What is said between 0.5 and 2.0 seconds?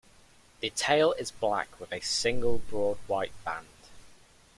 The tail is black with a